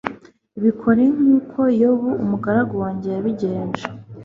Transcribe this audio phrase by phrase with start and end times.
[0.63, 3.83] bikore nk'uko yobu umugaragu wanjye yabigenje